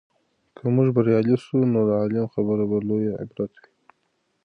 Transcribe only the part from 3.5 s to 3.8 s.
وي.